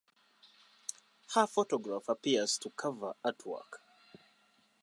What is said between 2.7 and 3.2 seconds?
the cover